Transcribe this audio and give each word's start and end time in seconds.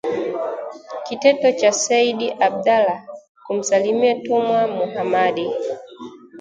Kitendo 1.05 1.47
cha 1.59 1.71
Sayyid 1.83 2.19
Abdallah 2.47 2.99
kumsalia 3.47 4.11
Tumwa 4.23 4.61
Muhammadi 4.77 5.45